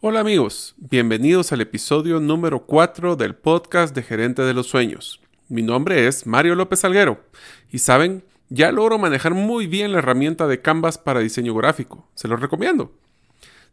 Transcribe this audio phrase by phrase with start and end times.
[0.00, 5.20] Hola amigos, bienvenidos al episodio número 4 del podcast de Gerente de los Sueños.
[5.48, 7.24] Mi nombre es Mario López Alguero
[7.72, 12.08] y saben, ya logro manejar muy bien la herramienta de Canvas para diseño gráfico.
[12.14, 12.92] Se lo recomiendo.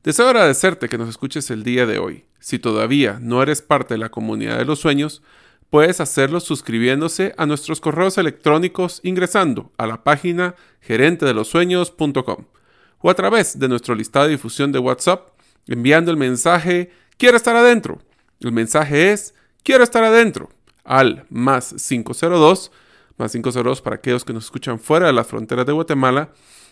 [0.04, 2.26] Deseo agradecerte que nos escuches el día de hoy.
[2.40, 5.22] Si todavía no eres parte de la comunidad de los sueños,
[5.70, 12.46] puedes hacerlo suscribiéndose a nuestros correos electrónicos ingresando a la página gerentedelosueños.com
[13.02, 15.35] o a través de nuestro listado de difusión de WhatsApp
[15.68, 18.02] enviando el mensaje quiero estar adentro.
[18.40, 19.34] El mensaje es
[19.64, 20.50] quiero estar adentro
[20.84, 22.72] al más 502,
[23.18, 26.32] más 502 para aquellos que nos escuchan fuera de las fronteras de Guatemala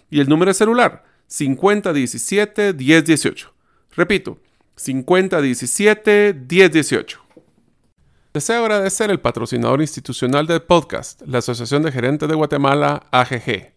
[0.10, 3.54] y el número de celular 5017 1018.
[3.96, 4.40] Repito,
[4.76, 7.24] 5017 1018.
[8.34, 13.73] Deseo agradecer el patrocinador institucional del podcast, la Asociación de Gerentes de Guatemala, AGG.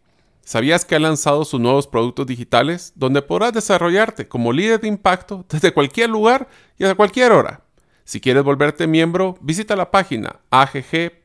[0.46, 5.44] ¿Sabías que ha lanzado sus nuevos productos digitales donde podrás desarrollarte como líder de impacto
[5.48, 6.46] desde cualquier lugar
[6.78, 7.62] y a cualquier hora?
[8.04, 11.24] Si quieres volverte miembro, visita la página agg.org.gt.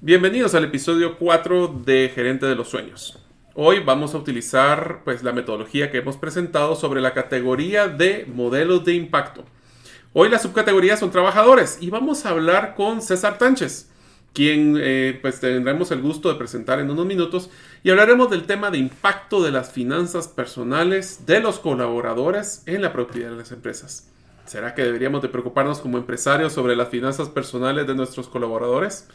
[0.00, 3.18] Bienvenidos al episodio 4 de Gerente de los Sueños.
[3.52, 8.86] Hoy vamos a utilizar pues, la metodología que hemos presentado sobre la categoría de modelos
[8.86, 9.44] de impacto.
[10.14, 13.90] Hoy las subcategorías son trabajadores y vamos a hablar con César Tánchez
[14.38, 17.50] quien eh, pues tendremos el gusto de presentar en unos minutos
[17.82, 22.92] y hablaremos del tema de impacto de las finanzas personales de los colaboradores en la
[22.92, 24.06] productividad de las empresas.
[24.46, 29.08] ¿Será que deberíamos de preocuparnos como empresarios sobre las finanzas personales de nuestros colaboradores?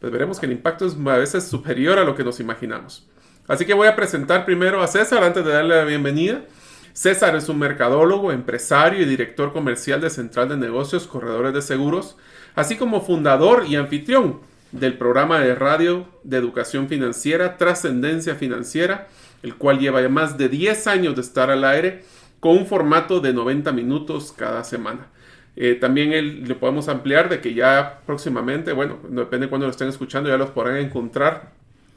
[0.00, 3.06] Pues veremos que el impacto es a veces superior a lo que nos imaginamos.
[3.48, 6.46] Así que voy a presentar primero a César antes de darle la bienvenida.
[6.94, 12.16] César es un mercadólogo, empresario y director comercial de Central de Negocios Corredores de Seguros,
[12.54, 19.08] así como fundador y anfitrión del programa de radio de educación financiera, Trascendencia Financiera,
[19.42, 22.04] el cual lleva ya más de 10 años de estar al aire
[22.40, 25.06] con un formato de 90 minutos cada semana.
[25.54, 29.88] Eh, también le podemos ampliar de que ya próximamente, bueno, depende de cuando lo estén
[29.88, 31.52] escuchando, ya los podrán encontrar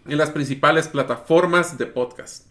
[0.08, 2.48] en las principales plataformas de podcast.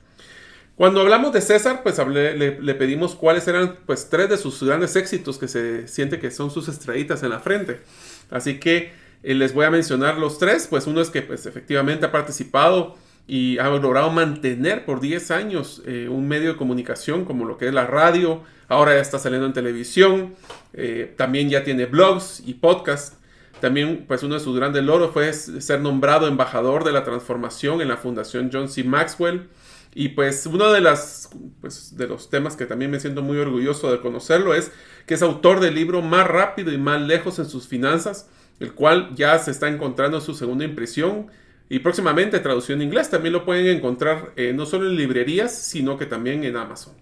[0.77, 4.97] Cuando hablamos de César, pues le, le, pedimos cuáles eran pues tres de sus grandes
[4.97, 7.81] éxitos que se siente que son sus estrellitas en la frente.
[8.31, 8.93] Así que
[9.25, 12.97] eh, les voy a mencionar los tres, pues uno es que pues efectivamente ha participado
[13.27, 17.69] y ha logrado mantener por 10 años eh, un medio de comunicación como lo que
[17.69, 20.35] es la radio, ahora ya está saliendo en televisión,
[20.75, 23.17] eh, también ya tiene blogs y podcasts.
[23.61, 27.89] También, pues uno de sus grandes logros fue ser nombrado embajador de la transformación en
[27.89, 28.85] la Fundación John C.
[28.85, 29.49] Maxwell.
[29.95, 31.31] Y pues uno de, las,
[31.61, 34.73] pues, de los temas que también me siento muy orgulloso de conocerlo es
[35.07, 38.29] que es autor del libro Más rápido y más lejos en sus finanzas,
[38.61, 41.27] el cual ya se está encontrando su segunda impresión
[41.69, 43.11] y próximamente traducción en inglés.
[43.11, 46.95] También lo pueden encontrar eh, no solo en librerías, sino que también en Amazon.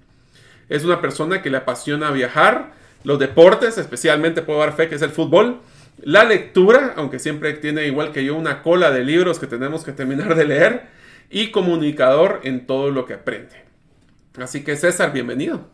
[0.69, 2.73] Es una persona que le apasiona viajar,
[3.05, 5.61] los deportes, especialmente puedo dar fe que es el fútbol,
[6.01, 9.93] la lectura, aunque siempre tiene igual que yo una cola de libros que tenemos que
[9.93, 10.87] terminar de leer,
[11.31, 13.65] y comunicador en todo lo que aprende.
[14.39, 15.67] Así que César, bienvenido.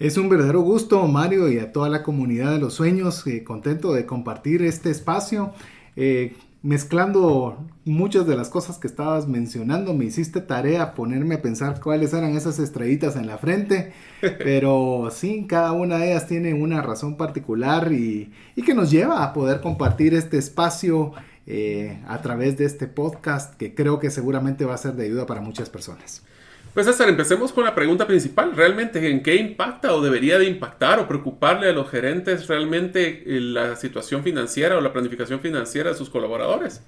[0.00, 3.92] Es un verdadero gusto, Mario, y a toda la comunidad de los sueños, eh, contento
[3.92, 5.52] de compartir este espacio.
[5.94, 11.80] Eh, mezclando muchas de las cosas que estabas mencionando, me hiciste tarea ponerme a pensar
[11.80, 16.82] cuáles eran esas estrellitas en la frente, pero sí, cada una de ellas tiene una
[16.82, 18.32] razón particular y,
[18.66, 21.12] que nos lleva a poder compartir este espacio
[21.46, 25.26] eh, a través de este podcast que creo que seguramente va a ser de ayuda
[25.26, 26.24] para muchas personas.
[26.74, 28.50] Pues César, empecemos con la pregunta principal.
[28.56, 33.40] ¿Realmente en qué impacta o debería de impactar o preocuparle a los gerentes realmente eh,
[33.40, 36.82] la situación financiera o la planificación financiera de sus colaboradores?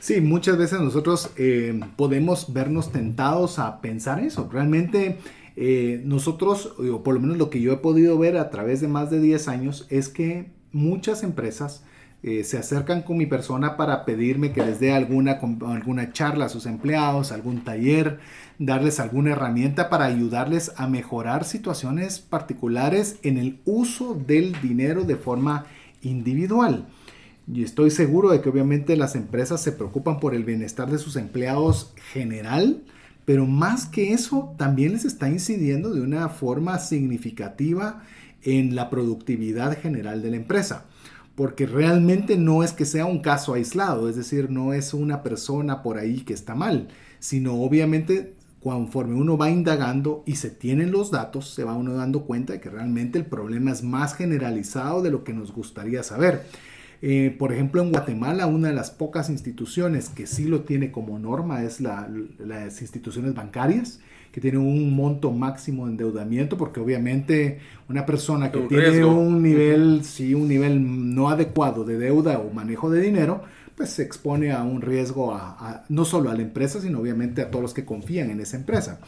[0.00, 4.48] Sí, muchas veces nosotros eh, podemos vernos tentados a pensar eso.
[4.50, 5.18] Realmente
[5.56, 8.88] eh, nosotros, o por lo menos lo que yo he podido ver a través de
[8.88, 11.84] más de 10 años, es que muchas empresas
[12.22, 16.66] se acercan con mi persona para pedirme que les dé alguna, alguna charla a sus
[16.66, 18.18] empleados, algún taller,
[18.58, 25.16] darles alguna herramienta para ayudarles a mejorar situaciones particulares en el uso del dinero de
[25.16, 25.66] forma
[26.02, 26.86] individual.
[27.50, 31.16] Y estoy seguro de que obviamente las empresas se preocupan por el bienestar de sus
[31.16, 32.82] empleados general,
[33.24, 38.02] pero más que eso, también les está incidiendo de una forma significativa
[38.42, 40.84] en la productividad general de la empresa.
[41.38, 45.84] Porque realmente no es que sea un caso aislado, es decir, no es una persona
[45.84, 46.88] por ahí que está mal,
[47.20, 52.22] sino obviamente conforme uno va indagando y se tienen los datos, se va uno dando
[52.24, 56.42] cuenta de que realmente el problema es más generalizado de lo que nos gustaría saber.
[57.02, 61.20] Eh, por ejemplo, en Guatemala, una de las pocas instituciones que sí lo tiene como
[61.20, 64.00] norma es las instituciones bancarias,
[64.32, 67.58] que tienen un monto máximo de endeudamiento, porque obviamente
[67.88, 72.90] una persona que tiene un nivel, sí, un nivel no adecuado de deuda o manejo
[72.90, 73.42] de dinero,
[73.78, 77.50] pues se expone a un riesgo a, no solo a la empresa, sino obviamente a
[77.50, 78.98] todos los que confían en esa empresa.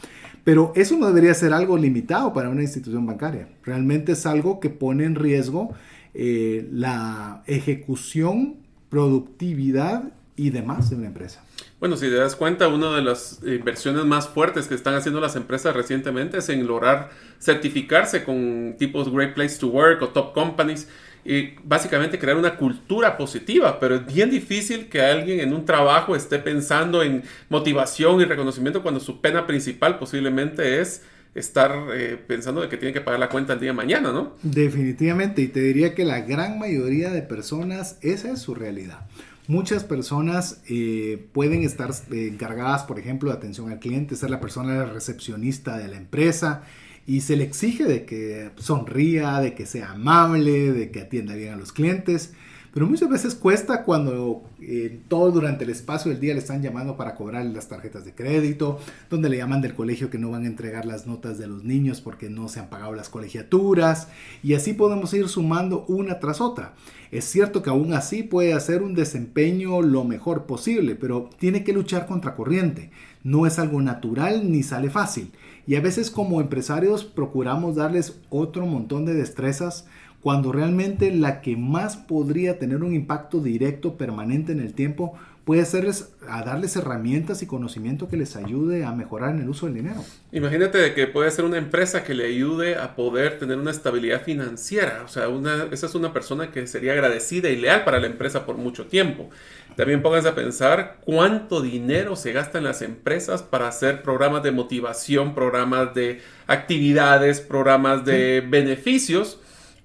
[0.45, 3.49] Pero eso no debería ser algo limitado para una institución bancaria.
[3.63, 5.73] Realmente es algo que pone en riesgo
[6.13, 8.55] eh, la ejecución,
[8.89, 11.43] productividad y demás de una empresa.
[11.81, 15.35] Bueno, si te das cuenta, una de las inversiones más fuertes que están haciendo las
[15.35, 20.87] empresas recientemente es en lograr certificarse con tipos Great Place to Work o Top Companies
[21.25, 26.15] y básicamente crear una cultura positiva, pero es bien difícil que alguien en un trabajo
[26.15, 31.01] esté pensando en motivación y reconocimiento cuando su pena principal posiblemente es
[31.33, 34.35] estar eh, pensando de que tiene que pagar la cuenta el día de mañana, ¿no?
[34.43, 39.07] Definitivamente, y te diría que la gran mayoría de personas, esa es su realidad.
[39.47, 44.39] Muchas personas eh, pueden estar eh, encargadas, por ejemplo, de atención al cliente, ser la
[44.39, 46.63] persona recepcionista de la empresa
[47.07, 51.53] y se le exige de que sonría, de que sea amable, de que atienda bien
[51.53, 52.33] a los clientes.
[52.73, 56.95] Pero muchas veces cuesta cuando eh, todo durante el espacio del día le están llamando
[56.95, 58.79] para cobrar las tarjetas de crédito,
[59.09, 61.99] donde le llaman del colegio que no van a entregar las notas de los niños
[61.99, 64.07] porque no se han pagado las colegiaturas,
[64.41, 66.73] y así podemos ir sumando una tras otra.
[67.11, 71.73] Es cierto que aún así puede hacer un desempeño lo mejor posible, pero tiene que
[71.73, 72.89] luchar contra corriente.
[73.21, 75.33] No es algo natural ni sale fácil.
[75.67, 79.85] Y a veces como empresarios procuramos darles otro montón de destrezas
[80.21, 85.65] cuando realmente la que más podría tener un impacto directo permanente en el tiempo puede
[85.65, 89.75] serles a darles herramientas y conocimiento que les ayude a mejorar en el uso del
[89.75, 90.03] dinero.
[90.31, 94.21] Imagínate de que puede ser una empresa que le ayude a poder tener una estabilidad
[94.21, 95.01] financiera.
[95.03, 98.45] O sea, una, esa es una persona que sería agradecida y leal para la empresa
[98.45, 99.31] por mucho tiempo.
[99.75, 104.51] También pónganse a pensar cuánto dinero se gasta en las empresas para hacer programas de
[104.51, 109.39] motivación, programas de actividades, programas de beneficios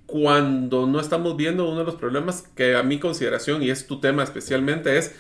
[0.07, 4.01] cuando no estamos viendo uno de los problemas que a mi consideración, y es tu
[4.01, 5.15] tema especialmente, es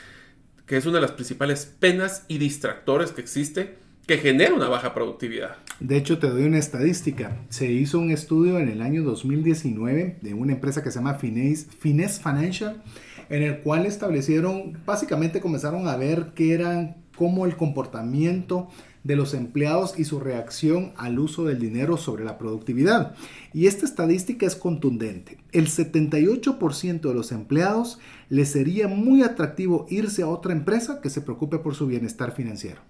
[0.66, 4.94] que es una de las principales penas y distractores que existe que genera una baja
[4.94, 5.56] productividad.
[5.80, 7.36] De hecho, te doy una estadística.
[7.48, 11.66] Se hizo un estudio en el año 2019 de una empresa que se llama Finesse,
[11.80, 12.82] Finesse Financial,
[13.28, 18.68] en el cual establecieron, básicamente comenzaron a ver qué eran, cómo el comportamiento
[19.06, 23.14] de los empleados y su reacción al uso del dinero sobre la productividad.
[23.52, 25.38] Y esta estadística es contundente.
[25.52, 31.20] El 78% de los empleados les sería muy atractivo irse a otra empresa que se
[31.20, 32.80] preocupe por su bienestar financiero.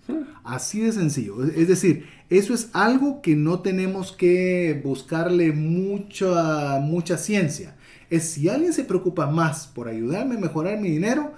[0.42, 1.44] Así de sencillo.
[1.44, 7.76] Es decir, eso es algo que no tenemos que buscarle mucha, mucha ciencia.
[8.08, 11.34] Es si alguien se preocupa más por ayudarme a mejorar mi dinero,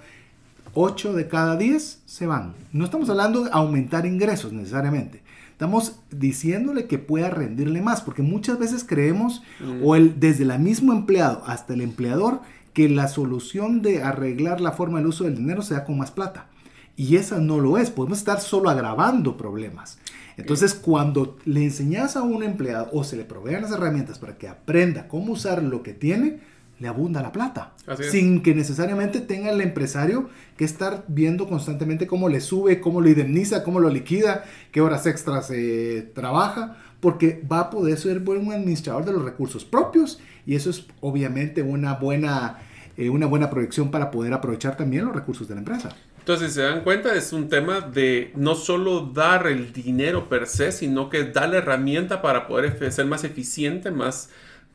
[0.81, 2.53] 8 de cada 10 se van.
[2.71, 5.21] No estamos hablando de aumentar ingresos necesariamente.
[5.51, 9.83] Estamos diciéndole que pueda rendirle más, porque muchas veces creemos, mm.
[9.83, 12.39] o el, desde el mismo empleado hasta el empleador,
[12.71, 16.47] que la solución de arreglar la forma del uso del dinero sea con más plata.
[16.95, 17.89] Y esa no lo es.
[17.89, 19.99] Podemos estar solo agravando problemas.
[20.37, 24.47] Entonces, cuando le enseñas a un empleado o se le provean las herramientas para que
[24.47, 26.39] aprenda cómo usar lo que tiene,
[26.79, 27.73] le abunda la plata.
[28.09, 33.09] Sin que necesariamente tenga el empresario que estar viendo constantemente cómo le sube, cómo lo
[33.09, 38.51] indemniza, cómo lo liquida, qué horas extras eh, trabaja, porque va a poder ser buen
[38.51, 42.59] administrador de los recursos propios y eso es obviamente una buena,
[42.97, 45.95] eh, una buena proyección para poder aprovechar también los recursos de la empresa.
[46.19, 50.45] Entonces, si se dan cuenta, es un tema de no solo dar el dinero per
[50.45, 54.29] se, sino que dar la herramienta para poder ser más eficiente, más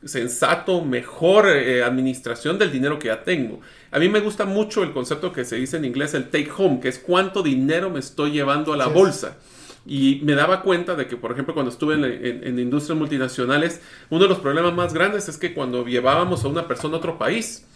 [0.05, 3.59] sensato, mejor eh, administración del dinero que ya tengo.
[3.91, 6.79] A mí me gusta mucho el concepto que se dice en inglés el take home,
[6.79, 9.37] que es cuánto dinero me estoy llevando a la bolsa.
[9.85, 14.29] Y me daba cuenta de que, por ejemplo, cuando estuve en, industrias multinacionales, uno de
[14.29, 17.67] los problemas más grandes es que cuando llevábamos a una persona a otro país,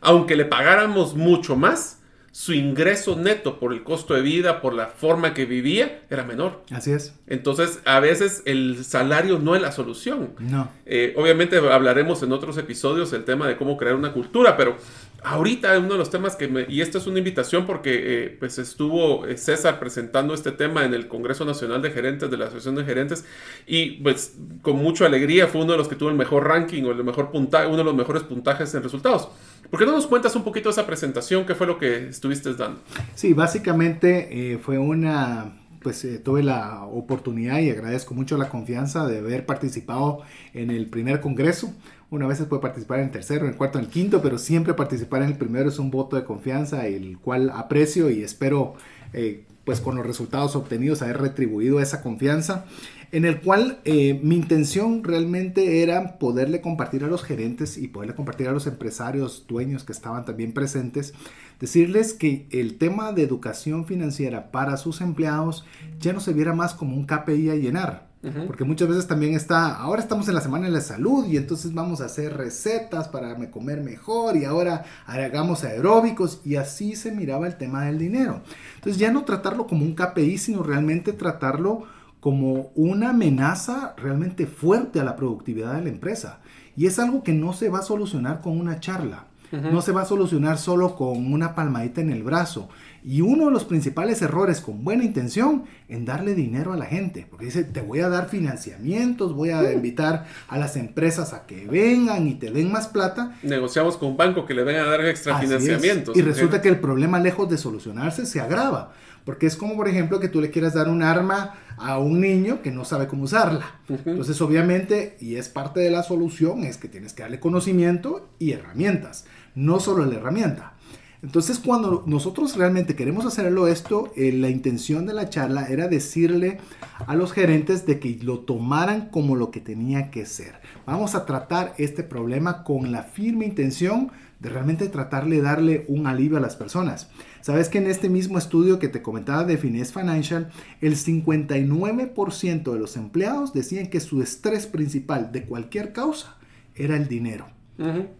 [0.00, 2.00] aunque le pagáramos mucho más,
[2.36, 6.64] su ingreso neto por el costo de vida, por la forma que vivía, era menor.
[6.70, 7.14] Así es.
[7.26, 10.34] Entonces, a veces el salario no es la solución.
[10.38, 10.70] No.
[10.84, 14.76] Eh, obviamente hablaremos en otros episodios el tema de cómo crear una cultura, pero
[15.22, 18.58] ahorita uno de los temas que me, y esto es una invitación porque eh, pues
[18.58, 22.76] estuvo eh, César presentando este tema en el Congreso Nacional de Gerentes de la Asociación
[22.76, 23.24] de Gerentes
[23.66, 26.92] y pues con mucha alegría fue uno de los que tuvo el mejor ranking o
[26.92, 29.30] el mejor puntaje, uno de los mejores puntajes en resultados.
[29.70, 31.44] ¿Por qué no nos cuentas un poquito esa presentación?
[31.44, 32.80] ¿Qué fue lo que estuviste dando?
[33.14, 39.06] Sí, básicamente eh, fue una, pues eh, tuve la oportunidad y agradezco mucho la confianza
[39.06, 40.22] de haber participado
[40.54, 41.72] en el primer congreso.
[42.10, 44.38] Una vez se puede participar en el tercero, en el cuarto, en el quinto, pero
[44.38, 48.74] siempre participar en el primero es un voto de confianza, el cual aprecio y espero,
[49.12, 52.64] eh, pues con los resultados obtenidos, haber retribuido esa confianza
[53.12, 58.14] en el cual eh, mi intención realmente era poderle compartir a los gerentes y poderle
[58.14, 61.14] compartir a los empresarios, dueños que estaban también presentes,
[61.60, 65.64] decirles que el tema de educación financiera para sus empleados
[66.00, 68.06] ya no se viera más como un KPI a llenar.
[68.48, 71.72] Porque muchas veces también está, ahora estamos en la semana de la salud y entonces
[71.72, 77.46] vamos a hacer recetas para comer mejor y ahora hagamos aeróbicos y así se miraba
[77.46, 78.42] el tema del dinero.
[78.74, 81.84] Entonces ya no tratarlo como un KPI, sino realmente tratarlo
[82.26, 86.40] como una amenaza realmente fuerte a la productividad de la empresa.
[86.76, 89.26] Y es algo que no se va a solucionar con una charla.
[89.52, 92.68] No se va a solucionar solo con una palmadita en el brazo.
[93.04, 97.28] Y uno de los principales errores con buena intención en darle dinero a la gente.
[97.30, 101.68] Porque dice, te voy a dar financiamientos, voy a invitar a las empresas a que
[101.68, 103.36] vengan y te den más plata.
[103.44, 106.16] Negociamos con un banco que le venga a dar extra financiamientos.
[106.16, 108.94] Y resulta que el problema lejos de solucionarse se agrava.
[109.24, 112.62] Porque es como, por ejemplo, que tú le quieras dar un arma a un niño
[112.62, 113.80] que no sabe cómo usarla.
[113.88, 118.52] Entonces, obviamente, y es parte de la solución, es que tienes que darle conocimiento y
[118.52, 120.74] herramientas, no solo la herramienta.
[121.22, 126.58] Entonces, cuando nosotros realmente queremos hacerlo esto, eh, la intención de la charla era decirle
[127.06, 130.60] a los gerentes de que lo tomaran como lo que tenía que ser.
[130.86, 136.36] Vamos a tratar este problema con la firme intención de realmente tratarle darle un alivio
[136.36, 137.08] a las personas.
[137.40, 140.50] Sabes que en este mismo estudio que te comentaba de Finesse Financial,
[140.80, 146.36] el 59% de los empleados decían que su estrés principal de cualquier causa
[146.74, 147.46] era el dinero.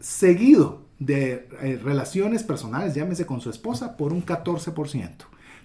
[0.00, 5.10] Seguido de eh, relaciones personales, llámese con su esposa, por un 14%.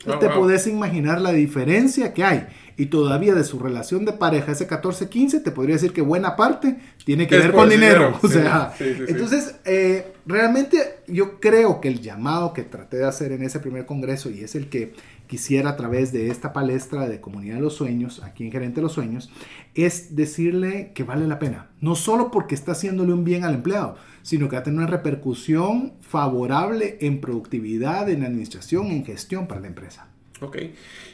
[0.06, 2.48] No te puedes imaginar la diferencia que hay.
[2.78, 6.78] Y todavía de su relación de pareja, ese 14-15, te podría decir que buena parte
[7.06, 8.18] tiene que ver con dinero.
[8.24, 13.44] O sea, entonces, eh, realmente yo creo que el llamado que traté de hacer en
[13.44, 14.94] ese primer congreso, y es el que
[15.28, 18.82] quisiera a través de esta palestra de Comunidad de los Sueños, aquí en Gerente de
[18.82, 19.32] los Sueños,
[19.76, 21.70] es decirle que vale la pena.
[21.80, 24.88] No solo porque está haciéndole un bien al empleado, sino que va a tener una
[24.88, 30.08] repercusión favorable en productividad, en administración, en gestión para la empresa.
[30.42, 30.58] Ok.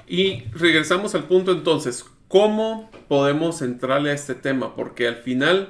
[0.08, 4.76] Y regresamos al punto entonces, ¿cómo podemos entrarle a este tema?
[4.76, 5.70] Porque al final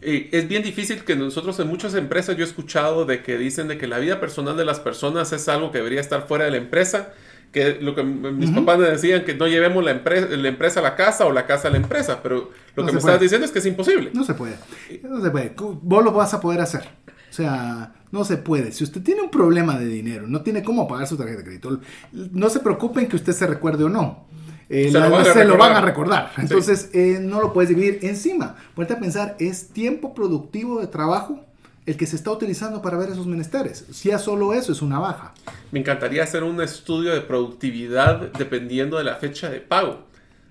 [0.00, 3.68] eh, es bien difícil que nosotros en muchas empresas yo he escuchado de que dicen
[3.68, 6.52] de que la vida personal de las personas es algo que debería estar fuera de
[6.52, 7.12] la empresa
[7.54, 10.82] que lo que mis papás me decían que no llevemos la empresa, la empresa a
[10.82, 13.52] la casa o la casa a la empresa, pero lo que me estás diciendo es
[13.52, 14.10] que es imposible.
[14.12, 14.56] No se puede.
[15.04, 15.54] No se puede.
[15.56, 16.82] Vos lo vas a poder hacer.
[17.30, 18.72] O sea, no se puede.
[18.72, 21.80] Si usted tiene un problema de dinero, no tiene cómo pagar su tarjeta de crédito,
[22.12, 24.26] no se preocupen que usted se recuerde o no.
[24.68, 26.32] Eh, se, lo, van a recordar.
[26.38, 28.56] Entonces, eh, no lo puedes dividir encima.
[28.74, 31.44] Vuelta a pensar, es tiempo productivo de trabajo
[31.86, 33.84] el que se está utilizando para ver esos menesteres.
[33.92, 35.34] Si ya solo eso es una baja.
[35.70, 40.06] Me encantaría hacer un estudio de productividad dependiendo de la fecha de pago.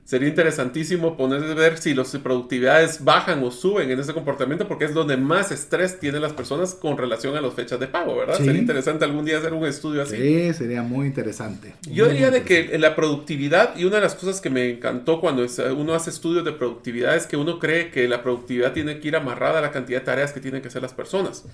[0.05, 4.93] Sería interesantísimo poner ver si las productividades bajan o suben en ese comportamiento porque es
[4.93, 8.35] donde más estrés tienen las personas con relación a las fechas de pago, ¿verdad?
[8.35, 10.17] Sería interesante algún día hacer un estudio así.
[10.17, 11.73] Sí, sería muy interesante.
[11.89, 15.45] Yo diría de que la productividad y una de las cosas que me encantó cuando
[15.77, 19.15] uno hace estudios de productividad es que uno cree que la productividad tiene que ir
[19.15, 21.45] amarrada a la cantidad de tareas que tienen que hacer las personas.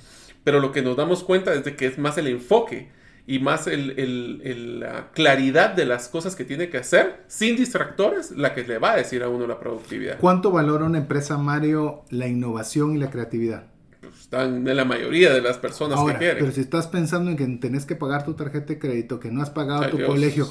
[0.44, 2.90] Pero lo que nos damos cuenta es de que es más el enfoque
[3.30, 8.64] y más la claridad de las cosas que tiene que hacer sin distractores, la que
[8.64, 10.18] le va a decir a uno la productividad.
[10.18, 13.66] ¿Cuánto valora una empresa, Mario, la innovación y la creatividad?
[14.02, 16.40] Pues están en la mayoría de las personas que quieren.
[16.40, 19.44] Pero si estás pensando en que tenés que pagar tu tarjeta de crédito, que no
[19.44, 20.50] has pagado tu colegio,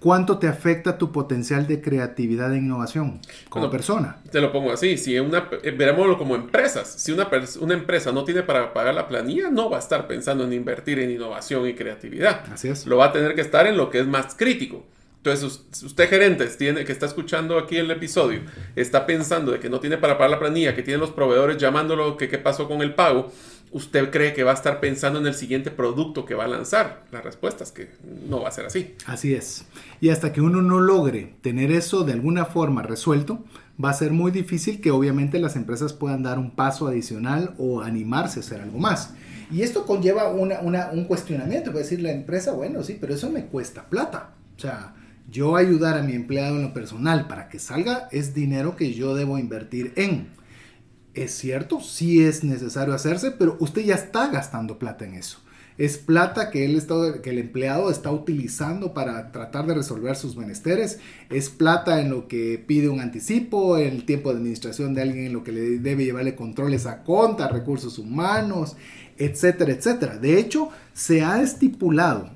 [0.00, 4.16] ¿Cuánto te afecta tu potencial de creatividad e innovación como persona?
[4.32, 7.28] Te lo pongo así, si una, eh, veámoslo como empresas, si una,
[7.60, 10.98] una empresa no tiene para pagar la planilla, no va a estar pensando en invertir
[11.00, 12.44] en innovación y creatividad.
[12.50, 12.86] Así es.
[12.86, 14.86] Lo va a tener que estar en lo que es más crítico.
[15.18, 18.40] Entonces, usted gerente tiene, que está escuchando aquí el episodio,
[18.74, 22.16] está pensando de que no tiene para pagar la planilla, que tiene los proveedores llamándolo,
[22.16, 23.30] que qué pasó con el pago,
[23.72, 27.04] usted cree que va a estar pensando en el siguiente producto que va a lanzar.
[27.12, 27.90] La respuesta es que
[28.28, 28.94] no va a ser así.
[29.06, 29.64] Así es.
[30.00, 33.44] Y hasta que uno no logre tener eso de alguna forma resuelto,
[33.82, 37.80] va a ser muy difícil que obviamente las empresas puedan dar un paso adicional o
[37.80, 39.14] animarse a hacer algo más.
[39.50, 43.88] Y esto conlleva un cuestionamiento, puede decir la empresa, bueno, sí, pero eso me cuesta
[43.88, 44.30] plata.
[44.56, 44.94] O sea,
[45.30, 49.14] yo ayudar a mi empleado en lo personal para que salga es dinero que yo
[49.14, 50.28] debo invertir en.
[51.20, 55.36] Es cierto, sí es necesario hacerse, pero usted ya está gastando plata en eso.
[55.76, 60.34] Es plata que, él está, que el empleado está utilizando para tratar de resolver sus
[60.34, 60.98] menesteres.
[61.28, 65.34] Es plata en lo que pide un anticipo, el tiempo de administración de alguien en
[65.34, 68.78] lo que le debe llevarle controles a conta, recursos humanos,
[69.18, 70.16] etcétera, etcétera.
[70.16, 72.30] De hecho, se ha estipulado,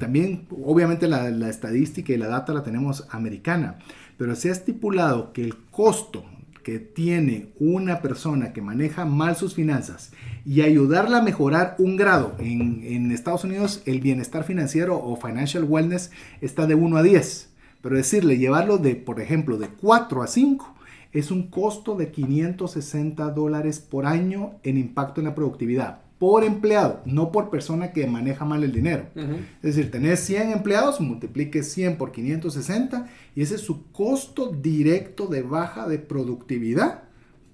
[0.00, 3.78] también obviamente la estadística y la data la tenemos americana,
[4.18, 6.24] pero se ha estipulado que el costo
[6.66, 10.10] que tiene una persona que maneja mal sus finanzas
[10.44, 12.34] y ayudarla a mejorar un grado.
[12.40, 17.50] En, Estados Unidos el bienestar financiero o financial wellness está de 1 a 10.
[17.80, 20.74] Pero decirle, llevarlo de, por ejemplo, de 4 a 5
[21.12, 27.02] es un costo de 560 dólares por año en impacto en la productividad por empleado,
[27.04, 29.08] no por persona que maneja mal el dinero.
[29.62, 35.26] Es decir, tenés 100 empleados, multiplique 100 por 560 y ese es su costo directo
[35.26, 37.02] de baja de productividad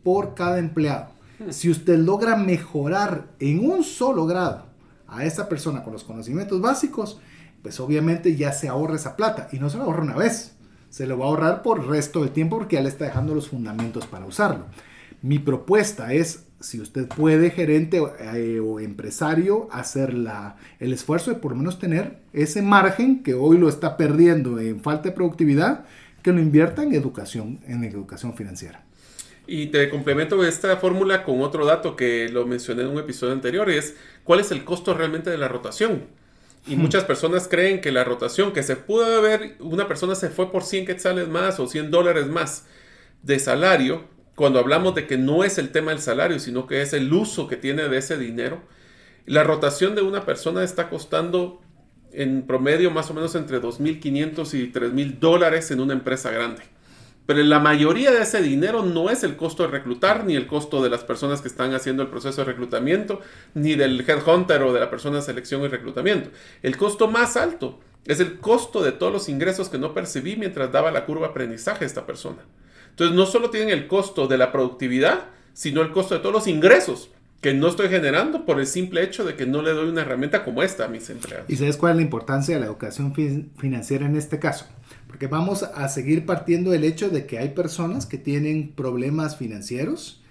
[0.05, 1.11] por cada empleado.
[1.51, 4.67] Si usted logra mejorar en un solo grado
[5.09, 7.21] a esa persona con los conocimientos básicos,
[7.63, 10.55] pues obviamente ya se ahorra esa plata y no se lo ahorra una vez,
[10.89, 13.35] se lo va a ahorrar por el resto del tiempo porque ya le está dejando
[13.35, 14.67] los fundamentos para usarlo.
[15.23, 21.37] Mi propuesta es si usted puede, gerente eh, o empresario, hacer la, el esfuerzo de
[21.39, 25.85] por lo menos tener ese margen que hoy lo está perdiendo en falta de productividad,
[26.23, 28.85] que lo invierta en educación, en educación financiera.
[29.47, 33.69] Y te complemento esta fórmula con otro dato que lo mencioné en un episodio anterior,
[33.71, 36.05] es cuál es el costo realmente de la rotación.
[36.67, 36.81] Y hmm.
[36.81, 40.63] muchas personas creen que la rotación, que se pudo ver, una persona se fue por
[40.63, 42.67] 100 quetzales más o 100 dólares más
[43.25, 46.93] de salario, cuando hablamos de que no es el tema del salario, sino que es
[46.93, 48.63] el uso que tiene de ese dinero,
[49.27, 51.61] la rotación de una persona está costando
[52.13, 56.63] en promedio más o menos entre 2.500 y 3.000 dólares en una empresa grande.
[57.25, 60.83] Pero la mayoría de ese dinero no es el costo de reclutar, ni el costo
[60.83, 63.21] de las personas que están haciendo el proceso de reclutamiento,
[63.55, 66.31] ni del headhunter o de la persona de selección y reclutamiento.
[66.63, 70.73] El costo más alto es el costo de todos los ingresos que no percibí mientras
[70.73, 72.43] daba la curva aprendizaje a esta persona.
[72.93, 75.25] Entonces no solo tienen el costo de la productividad,
[75.55, 79.25] sino el costo de todos los ingresos que no estoy generando por el simple hecho
[79.25, 81.47] de que no le doy una herramienta como esta a mis empleados.
[81.49, 83.13] ¿Y sabes cuál es la importancia de la educación
[83.59, 84.67] financiera en este caso?
[85.09, 90.23] Porque vamos a seguir partiendo del hecho de que hay personas que tienen problemas financieros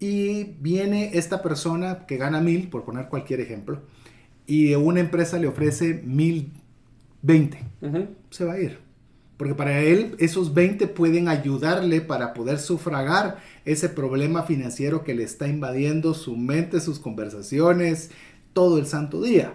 [0.00, 3.82] y viene esta persona que gana mil, por poner cualquier ejemplo,
[4.46, 6.50] y una empresa le ofrece mil
[7.22, 7.60] veinte.
[8.30, 8.85] Se va a ir.
[9.36, 15.24] Porque para él esos 20 pueden ayudarle para poder sufragar ese problema financiero que le
[15.24, 18.10] está invadiendo su mente, sus conversaciones,
[18.52, 19.54] todo el santo día.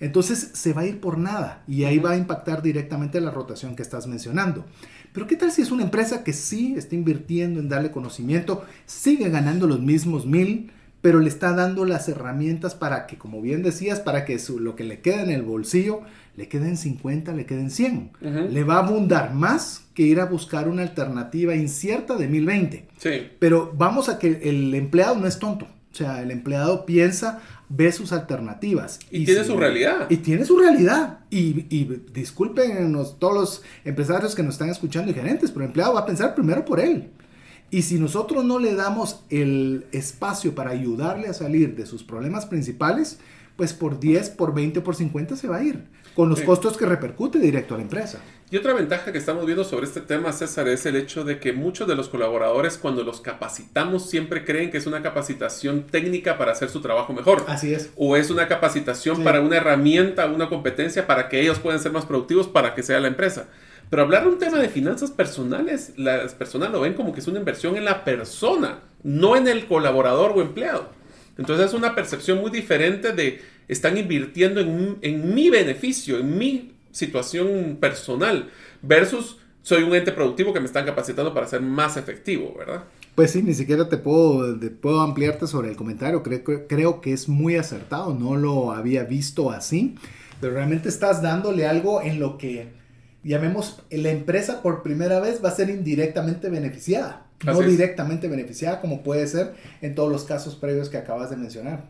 [0.00, 3.76] Entonces se va a ir por nada y ahí va a impactar directamente la rotación
[3.76, 4.64] que estás mencionando.
[5.12, 9.28] Pero ¿qué tal si es una empresa que sí está invirtiendo en darle conocimiento, sigue
[9.28, 14.00] ganando los mismos mil, pero le está dando las herramientas para que, como bien decías,
[14.00, 16.02] para que lo que le queda en el bolsillo
[16.40, 18.12] le queden 50, le queden 100.
[18.48, 22.88] Le va a abundar más que ir a buscar una alternativa incierta de 1020.
[22.96, 23.10] Sí.
[23.38, 25.66] Pero vamos a que el empleado no es tonto.
[25.66, 29.00] O sea, el empleado piensa, ve sus alternativas.
[29.10, 30.06] Y, tiene su realidad.
[30.08, 31.18] Y tiene su realidad.
[31.28, 35.92] Y, y disculpen todos los empresarios que nos están escuchando y gerentes, pero el empleado
[35.92, 37.10] va a pensar primero por él.
[37.70, 42.46] Y si nosotros no le damos el espacio para ayudarle a salir de sus problemas
[42.46, 43.18] principales,
[43.60, 46.86] pues por 10, por 20, por 50 se va a ir, con los costos que
[46.86, 48.20] repercute directo a la empresa.
[48.52, 51.52] Y otra ventaja que estamos viendo sobre este tema, César, es el hecho de que
[51.52, 56.50] muchos de los colaboradores cuando los capacitamos siempre creen que es una capacitación técnica para
[56.50, 57.44] hacer su trabajo mejor.
[57.46, 57.90] Así es.
[57.96, 62.06] O es una capacitación para una herramienta, una competencia para que ellos puedan ser más
[62.06, 63.46] productivos para que sea la empresa.
[63.88, 67.28] Pero hablar de un tema de finanzas personales, las personas lo ven como que es
[67.28, 70.88] una inversión en la persona, no en el colaborador o empleado.
[71.40, 77.78] Entonces es una percepción muy diferente de están invirtiendo en, mi beneficio, en mi situación
[77.80, 78.50] personal,
[78.82, 82.84] versus soy un ente productivo que me están capacitando para ser más efectivo, ¿verdad?
[83.14, 87.26] Pues sí, ni siquiera te puedo, puedo ampliarte sobre el comentario, creo, creo que es
[87.26, 89.96] muy acertado, no lo había visto así,
[90.42, 92.68] pero realmente estás dándole algo en lo que,
[93.24, 99.02] llamemos, la empresa por primera vez va a ser indirectamente beneficiada no directamente beneficiada como
[99.02, 101.84] puede ser en todos los casos previos que acabas de mencionar.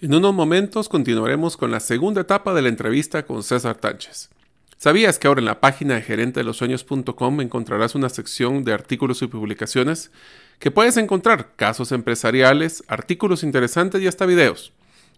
[0.00, 4.30] En unos momentos continuaremos con la segunda etapa de la entrevista con César Tánchez.
[4.76, 8.72] ¿Sabías que ahora en la página de gerente de los sueños.com encontrarás una sección de
[8.72, 10.12] artículos y publicaciones
[10.60, 14.72] que puedes encontrar casos empresariales, artículos interesantes y hasta videos?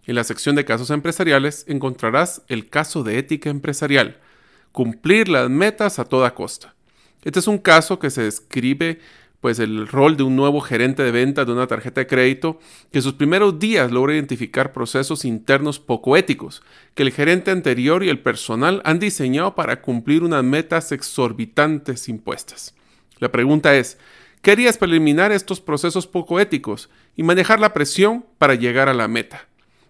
[0.07, 4.17] En la sección de casos empresariales encontrarás el caso de ética empresarial,
[4.71, 6.73] cumplir las metas a toda costa.
[7.23, 8.99] Este es un caso que se describe
[9.41, 12.59] pues el rol de un nuevo gerente de venta de una tarjeta de crédito
[12.91, 16.61] que en sus primeros días logra identificar procesos internos poco éticos
[16.93, 22.75] que el gerente anterior y el personal han diseñado para cumplir unas metas exorbitantes impuestas.
[23.17, 23.97] La pregunta es,
[24.43, 28.93] ¿qué harías para eliminar estos procesos poco éticos y manejar la presión para llegar a
[28.93, 29.47] la meta?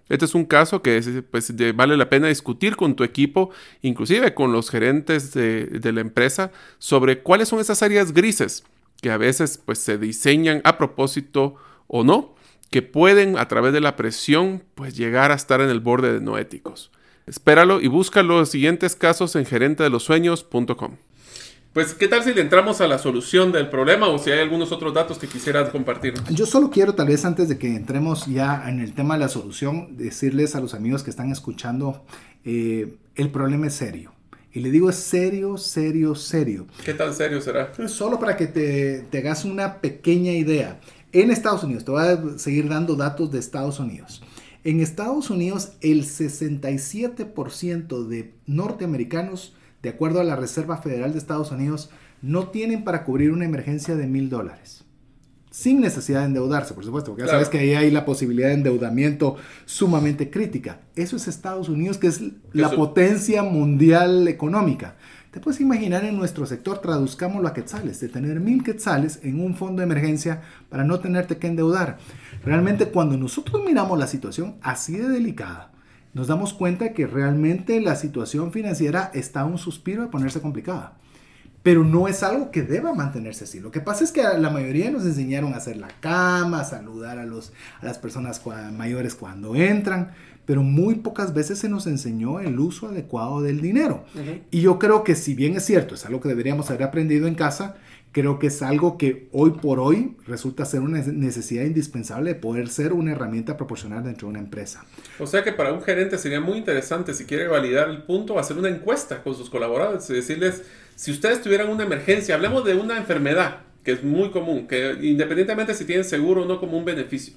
[0.07, 4.51] Este es un caso que pues, vale la pena discutir con tu equipo, inclusive con
[4.51, 8.65] los gerentes de, de la empresa, sobre cuáles son esas áreas grises
[9.01, 11.55] que a veces pues se diseñan a propósito
[11.87, 12.35] o no,
[12.69, 16.21] que pueden a través de la presión pues llegar a estar en el borde de
[16.21, 16.91] no éticos.
[17.27, 20.95] Espéralo y busca los siguientes casos en gerentedelosueños.com.
[21.73, 24.73] Pues, ¿qué tal si le entramos a la solución del problema o si hay algunos
[24.73, 26.15] otros datos que quisieras compartir?
[26.29, 29.29] Yo solo quiero, tal vez antes de que entremos ya en el tema de la
[29.29, 32.03] solución, decirles a los amigos que están escuchando,
[32.43, 34.11] eh, el problema es serio.
[34.53, 36.67] Y le digo es serio, serio, serio.
[36.83, 37.71] ¿Qué tan serio será?
[37.87, 40.81] Solo para que te, te hagas una pequeña idea.
[41.13, 44.21] En Estados Unidos, te voy a seguir dando datos de Estados Unidos.
[44.63, 51.51] En Estados Unidos, el 67% de norteamericanos, de acuerdo a la Reserva Federal de Estados
[51.51, 51.89] Unidos,
[52.21, 54.85] no tienen para cubrir una emergencia de mil dólares
[55.51, 58.55] sin necesidad de endeudarse, por supuesto, porque ya sabes que ahí hay la posibilidad de
[58.55, 59.35] endeudamiento
[59.65, 60.79] sumamente crítica.
[60.95, 62.21] Eso es Estados Unidos, que es
[62.53, 64.95] la potencia mundial económica.
[65.29, 69.55] Te puedes imaginar en nuestro sector, traduzcámoslo a quetzales, de tener mil quetzales en un
[69.55, 71.97] fondo de emergencia para no tenerte que endeudar.
[72.45, 75.71] Realmente cuando nosotros miramos la situación así de delicada,
[76.13, 80.97] nos damos cuenta que realmente la situación financiera está a un suspiro de ponerse complicada
[81.63, 83.60] pero no es algo que deba mantenerse así.
[83.60, 87.19] Lo que pasa es que la mayoría nos enseñaron a hacer la cama, a saludar
[87.19, 88.41] a, los, a las personas
[88.74, 90.12] mayores cuando entran,
[90.45, 94.06] pero muy pocas veces se nos enseñó el uso adecuado del dinero.
[94.50, 97.36] Y yo creo que si bien es cierto, es algo que deberíamos haber aprendido en
[97.36, 97.76] casa,
[98.12, 102.69] creo que es algo que hoy por hoy resulta ser una necesidad indispensable de poder
[102.69, 104.86] ser una herramienta proporcional dentro de una empresa.
[105.19, 108.58] O sea que para un gerente sería muy interesante, si quiere validar el punto, hacer
[108.58, 110.63] una encuesta con sus colaboradores y decirles,
[110.95, 115.74] si ustedes tuvieran una emergencia, hablemos de una enfermedad, que es muy común, que independientemente
[115.74, 117.34] si tienen seguro o no como un beneficio,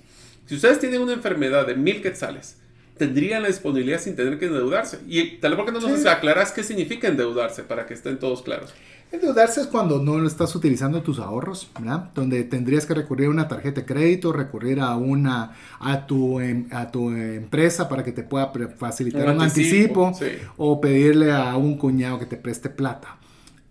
[0.47, 2.57] si ustedes tienen una enfermedad de mil quetzales,
[2.99, 5.01] tendrían la disponibilidad sin tener que endeudarse.
[5.09, 8.73] Y tal vez porque no nos aclaras qué significa endeudarse para que estén todos claros.
[9.13, 12.11] Endeudarse es cuando no estás utilizando tus ahorros, ¿verdad?
[12.15, 16.67] Donde tendrías que recurrir a una tarjeta de crédito, recurrir a una a tu, em,
[16.73, 20.13] a tu empresa para que te pueda facilitar un, anticipo,
[20.57, 23.19] o pedirle a un cuñado que te preste plata.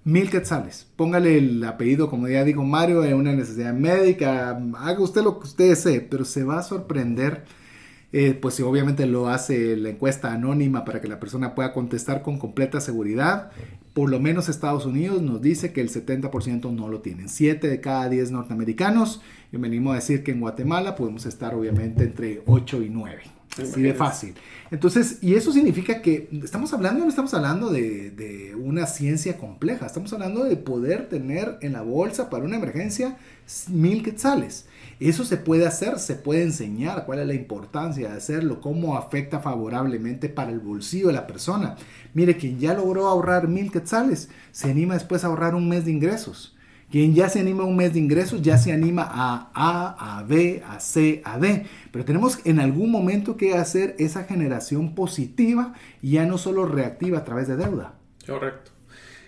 [0.06, 0.88] Mil quetzales.
[0.96, 4.62] Póngale el apellido, como ya digo, Mario, de una necesidad médica.
[4.78, 7.44] Haga usted lo que usted desee, pero se va a sorprender.
[8.12, 12.22] Eh, pues si obviamente lo hace la encuesta anónima para que la persona pueda contestar
[12.22, 13.50] con completa seguridad
[13.94, 17.30] por lo menos Estados Unidos nos dice que el 70% no lo tienen.
[17.30, 19.22] 7 de cada 10 norteamericanos.
[19.52, 23.22] Y venimos a decir que en Guatemala podemos estar obviamente entre 8 y 9.
[23.62, 24.34] Así de fácil.
[24.72, 29.86] Entonces, y eso significa que estamos hablando, no estamos hablando de, de, una ciencia compleja,
[29.86, 33.18] estamos hablando de poder tener en la bolsa para una emergencia
[33.68, 34.66] mil quetzales.
[35.00, 39.40] Eso se puede hacer, se puede enseñar cuál es la importancia de hacerlo, cómo afecta
[39.40, 41.76] favorablemente para el bolsillo de la persona.
[42.14, 45.92] Mire, quien ya logró ahorrar mil quetzales, se anima después a ahorrar un mes de
[45.92, 46.56] ingresos.
[46.94, 50.24] Quien ya se anima a un mes de ingresos, ya se anima a A, a
[50.24, 51.66] B, a C, a D.
[51.92, 57.18] Pero tenemos en algún momento que hacer esa generación positiva y ya no solo reactiva
[57.18, 57.96] a través de deuda.
[58.28, 58.73] Correcto.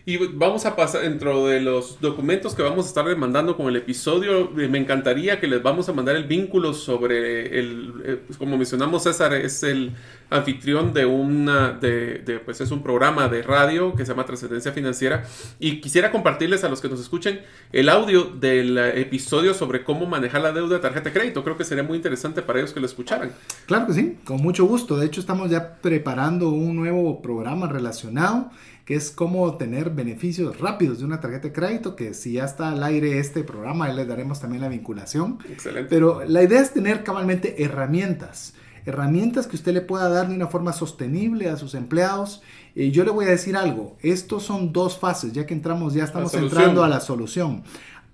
[0.08, 3.76] Y vamos a pasar dentro de los documentos que vamos a estar demandando con el
[3.76, 4.52] episodio.
[4.60, 8.56] Eh, me encantaría que les vamos a mandar el vínculo sobre el, eh, pues, como
[8.56, 9.94] mencionamos César, es el
[10.30, 15.26] anfitrión de una, de, pues es un programa de radio que se llama Trascendencia Financiera.
[15.60, 17.42] Y quisiera compartirles a los que nos escuchen
[17.72, 21.44] el audio del episodio sobre cómo manejar la deuda de tarjeta de crédito.
[21.44, 23.32] Creo que sería muy interesante para ellos que lo escucharan.
[23.66, 24.98] Claro que sí, con mucho gusto.
[24.98, 28.52] De hecho, estamos ya preparando un nuevo programa relacionado
[28.86, 32.70] que es cómo tener beneficios rápidos de una tarjeta de crédito, que si ya está
[32.70, 35.40] al aire este programa, ahí les daremos también la vinculación.
[35.50, 35.90] Excelente.
[35.90, 38.54] Pero la idea es tener cabalmente herramientas,
[38.86, 42.44] herramientas que usted le pueda dar de una forma sostenible a sus empleados.
[42.76, 46.04] Y yo le voy a decir algo, estos son dos fases, ya que entramos, ya
[46.04, 47.64] estamos entrando a la solución.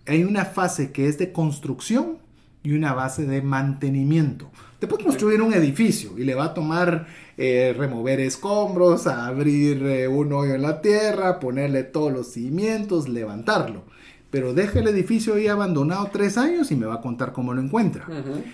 [0.08, 2.18] Hay una fase que es de construcción
[2.64, 4.50] y una base de mantenimiento.
[4.82, 7.06] Te puede construir un edificio y le va a tomar
[7.38, 13.84] eh, remover escombros, abrir eh, un hoyo en la tierra, ponerle todos los cimientos, levantarlo.
[14.32, 17.62] Pero deja el edificio ahí abandonado tres años y me va a contar cómo lo
[17.62, 18.08] encuentra.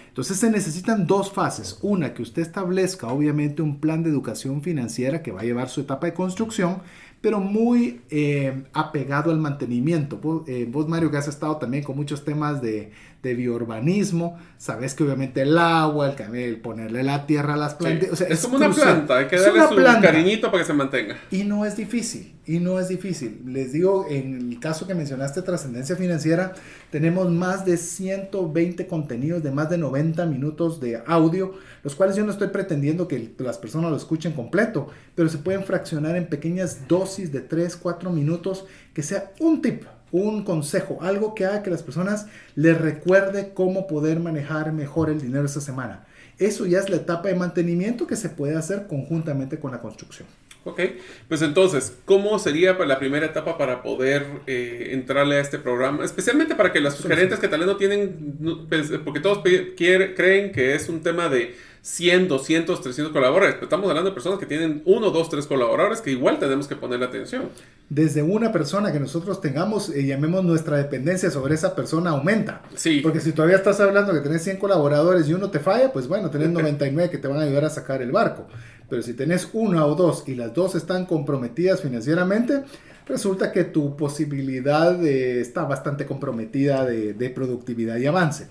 [0.10, 1.80] Entonces se necesitan dos fases.
[1.82, 5.80] Una, que usted establezca obviamente un plan de educación financiera que va a llevar su
[5.80, 6.82] etapa de construcción
[7.22, 10.46] pero muy eh, apegado al mantenimiento.
[10.48, 12.92] Eh, vos, Mario, que has estado también con muchos temas de,
[13.24, 18.22] de biourbanismo, sabes que obviamente el agua, el, el ponerle la tierra a las plantas.
[18.22, 21.18] es, como una planta, hay que darle su cariñito para que se mantenga.
[21.32, 23.42] Y no es difícil, y no es difícil.
[23.46, 26.54] Les digo, en el caso que mencionaste, trascendencia financiera,
[26.92, 32.24] tenemos más de 120 contenidos de más de 90 minutos de audio, los cuales yo
[32.24, 36.88] no estoy pretendiendo que las personas lo escuchen completo, pero se pueden fraccionar en pequeñas
[36.88, 41.70] dosis de 3, 4 minutos, que sea un tip un consejo, algo que haga que
[41.70, 46.06] las personas les recuerde cómo poder manejar mejor el dinero esta semana.
[46.38, 50.28] Eso ya es la etapa de mantenimiento que se puede hacer conjuntamente con la construcción.
[50.68, 50.82] Ok,
[51.30, 56.04] pues entonces, ¿cómo sería la primera etapa para poder eh, entrarle a este programa?
[56.04, 60.76] Especialmente para que los gerentes que tal vez no tienen, pues, porque todos creen que
[60.76, 61.56] es un tema de
[61.88, 63.64] 100, 200, 300 colaboradores.
[63.64, 67.06] Estamos hablando de personas que tienen uno, dos, tres colaboradores que igual tenemos que ponerle
[67.06, 67.44] atención.
[67.88, 72.62] Desde una persona que nosotros tengamos, y eh, llamemos nuestra dependencia sobre esa persona, aumenta.
[72.76, 73.00] Sí.
[73.02, 76.30] Porque si todavía estás hablando que tenés 100 colaboradores y uno te falla, pues bueno,
[76.30, 78.48] tenés 99 que te van a ayudar a sacar el barco.
[78.90, 82.64] Pero si tenés una o dos y las dos están comprometidas financieramente,
[83.08, 88.48] resulta que tu posibilidad está bastante comprometida de, de productividad y avance.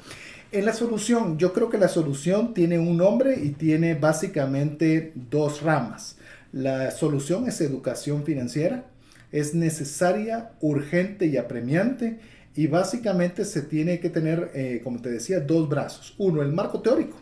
[0.53, 5.63] En la solución, yo creo que la solución tiene un nombre y tiene básicamente dos
[5.63, 6.19] ramas.
[6.53, 8.87] La solución es educación financiera,
[9.33, 12.21] es necesaria, urgente y apremiante
[12.55, 16.15] y básicamente se tiene que tener, eh, como te decía, dos brazos.
[16.17, 17.19] Uno, el marco teórico.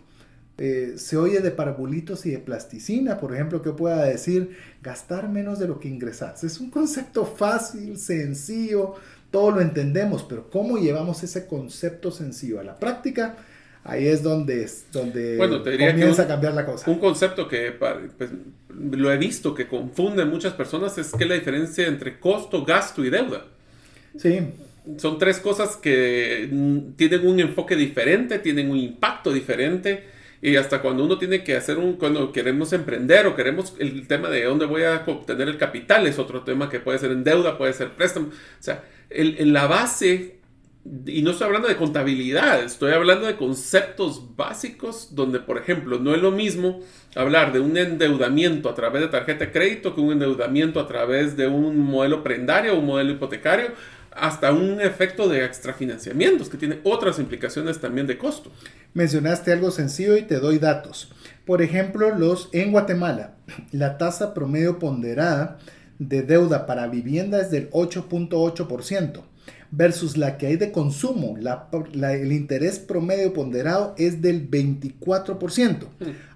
[0.56, 5.58] Eh, se oye de parabolitos y de plasticina, por ejemplo, que pueda decir gastar menos
[5.58, 6.44] de lo que ingresas.
[6.44, 8.94] Es un concepto fácil, sencillo,
[9.34, 13.34] todo lo entendemos, pero cómo llevamos ese concepto sencillo a la práctica,
[13.82, 16.88] ahí es donde, donde comienza a cambiar la cosa.
[16.88, 18.30] Un concepto que pues,
[18.68, 23.10] lo he visto que confunde muchas personas es que la diferencia entre costo, gasto y
[23.10, 23.46] deuda.
[24.16, 24.38] Sí.
[24.98, 30.04] Son tres cosas que mm, tienen un enfoque diferente, tienen un impacto diferente.
[30.42, 34.28] Y hasta cuando uno tiene que hacer un, cuando queremos emprender o queremos el tema
[34.28, 37.58] de dónde voy a obtener el capital, es otro tema que puede ser en deuda,
[37.58, 38.28] puede ser préstamo.
[38.28, 40.40] O sea, en la base,
[41.06, 46.14] y no estoy hablando de contabilidad, estoy hablando de conceptos básicos donde, por ejemplo, no
[46.14, 46.80] es lo mismo
[47.16, 51.36] hablar de un endeudamiento a través de tarjeta de crédito que un endeudamiento a través
[51.36, 53.68] de un modelo prendario o un modelo hipotecario,
[54.10, 58.52] hasta un efecto de extrafinanciamientos que tiene otras implicaciones también de costo.
[58.92, 61.10] Mencionaste algo sencillo y te doy datos.
[61.44, 63.34] Por ejemplo, los en Guatemala,
[63.72, 65.58] la tasa promedio ponderada
[65.98, 69.22] de deuda para vivienda es del 8.8%
[69.76, 75.78] versus la que hay de consumo, el interés promedio ponderado es del 24%.
[75.78, 75.84] Mm.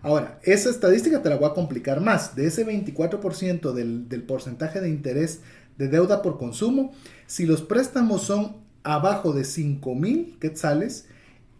[0.03, 2.35] Ahora, esa estadística te la voy a complicar más.
[2.35, 5.43] De ese 24% del, del porcentaje de interés
[5.77, 6.93] de deuda por consumo,
[7.27, 11.07] si los préstamos son abajo de 5 mil quetzales,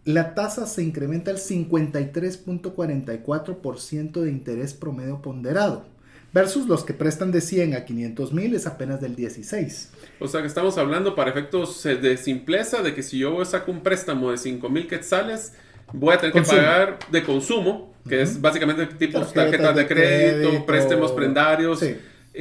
[0.03, 5.85] la tasa se incrementa al 53.44% de interés promedio ponderado
[6.33, 9.91] versus los que prestan de 100 a 500 mil es apenas del 16.
[10.19, 13.71] O sea que estamos hablando para efectos eh, de simpleza de que si yo saco
[13.71, 15.53] un préstamo de 5 mil quetzales,
[15.93, 21.11] voy a tener que pagar de consumo, que es básicamente tipo tarjetas de, crédito, préstamos
[21.11, 21.83] prendarios.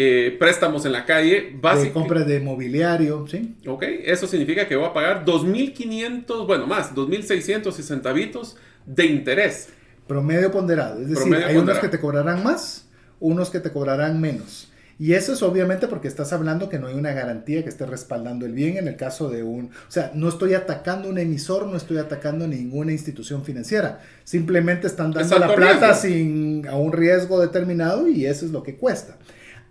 [0.01, 1.93] Eh, préstamos en la calle, básicamente.
[1.93, 3.57] compra de mobiliario, ¿sí?
[3.67, 9.71] Ok, eso significa que voy a pagar 2.500, bueno, más, 2.600 y centavitos de interés.
[10.07, 12.88] Promedio ponderado, es decir, hay unos que te cobrarán más
[13.21, 14.69] unos que te cobrarán menos.
[15.01, 18.47] Y eso es obviamente porque estás hablando que no hay una garantía que esté respaldando
[18.47, 19.67] el bien en el caso de un...
[19.67, 24.01] O sea, no estoy atacando un emisor, no estoy atacando ninguna institución financiera.
[24.25, 28.77] Simplemente están dando la plata sin, a un riesgo determinado y eso es lo que
[28.77, 29.17] cuesta.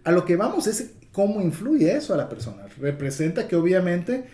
[0.05, 2.63] A lo que vamos es cómo influye eso a la persona.
[2.79, 4.27] Representa que obviamente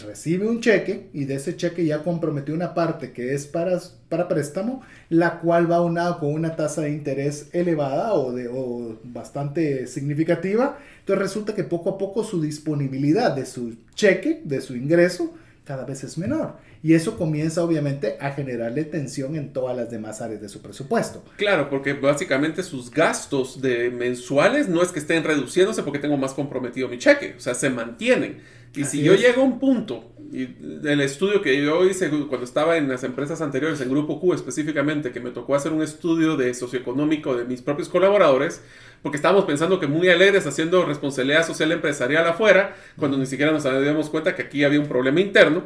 [0.00, 3.78] recibe un cheque y de ese cheque ya comprometió una parte que es para,
[4.08, 8.98] para préstamo, la cual va unado con una tasa de interés elevada o, de, o
[9.04, 10.78] bastante significativa.
[11.00, 15.84] Entonces resulta que poco a poco su disponibilidad de su cheque, de su ingreso, cada
[15.84, 16.54] vez es menor.
[16.84, 21.22] Y eso comienza obviamente a generarle tensión en todas las demás áreas de su presupuesto.
[21.36, 26.34] Claro, porque básicamente sus gastos de mensuales no es que estén reduciéndose porque tengo más
[26.34, 28.42] comprometido mi cheque, o sea, se mantienen
[28.74, 30.48] Y si yo llego a un punto, y
[30.84, 35.12] el estudio que yo hice cuando estaba en las empresas anteriores, en Grupo Q específicamente,
[35.12, 38.62] que me tocó hacer un estudio de socioeconómico de mis propios colaboradores,
[39.02, 43.64] porque estábamos pensando que muy alegres haciendo responsabilidad social empresarial afuera, cuando ni siquiera nos
[43.64, 45.64] dimos cuenta que aquí había un problema interno,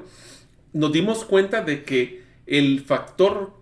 [0.73, 3.53] nos dimos cuenta de que el factor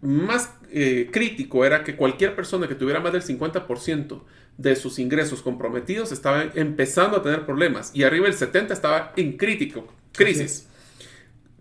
[0.00, 4.22] más eh, crítico era que cualquier persona que tuviera más del 50%
[4.56, 9.36] de sus ingresos comprometidos estaba empezando a tener problemas y arriba el 70 estaba en
[9.36, 10.68] crítico, crisis.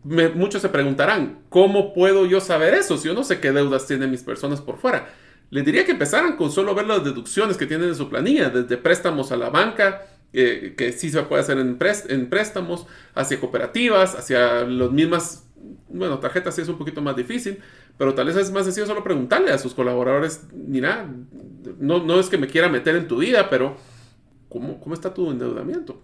[0.04, 4.12] muchos se preguntarán, ¿cómo puedo yo saber eso si yo no sé qué deudas tienen
[4.12, 5.14] mis personas por fuera?
[5.50, 8.78] Les diría que empezaran con solo ver las deducciones que tienen en su planilla, desde
[8.78, 11.78] préstamos a la banca, que sí se puede hacer en,
[12.10, 15.46] en préstamos, hacia cooperativas, hacia las mismas
[15.90, 17.60] bueno, tarjetas sí es un poquito más difícil,
[17.98, 21.10] pero tal vez es más sencillo solo preguntarle a sus colaboradores, mira,
[21.80, 23.76] no, no es que me quiera meter en tu vida, pero
[24.48, 26.02] ¿cómo, cómo está tu endeudamiento?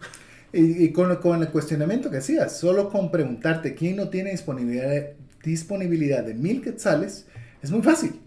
[0.51, 5.09] Y, con, con, el cuestionamiento que hacías, solo con preguntarte quién no tiene disponibilidad,
[5.43, 7.27] disponibilidad de mil quetzales,
[7.61, 8.21] es muy fácil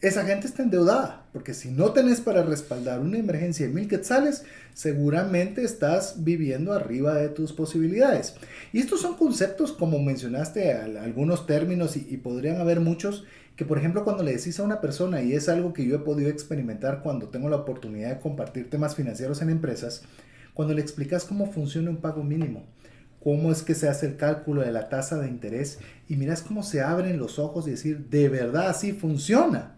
[0.00, 4.44] esa gente está endeudada, porque si no tenés para respaldar una emergencia de mil quetzales,
[4.72, 8.34] seguramente estás viviendo arriba de tus posibilidades.
[8.72, 13.24] Y estos son conceptos, como mencionaste, algunos términos, y, podrían haber muchos,
[13.56, 16.00] que por ejemplo cuando le decís a una persona, y es algo que yo he
[16.00, 20.00] podido experimentar cuando tengo la oportunidad de compartir temas financieros en empresas,
[20.54, 22.64] cuando le explicas cómo funciona un pago mínimo,
[23.22, 26.62] cómo es que se hace el cálculo de la tasa de interés, y miras cómo
[26.62, 29.76] se abren los ojos y decir, de verdad así funciona